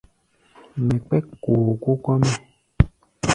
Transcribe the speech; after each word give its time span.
Mɛ 0.85 0.95
kpɛ́k 1.05 1.25
kookóo 1.43 1.95
kɔ́-mɛ́. 2.05 2.35